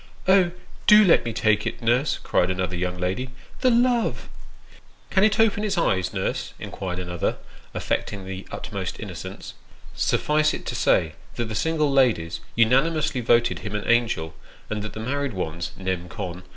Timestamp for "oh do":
0.27-1.05